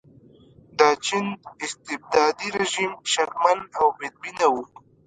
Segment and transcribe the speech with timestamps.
[0.79, 1.27] د چین
[1.65, 4.55] استبدادي رژیم شکمن او بدبینه و.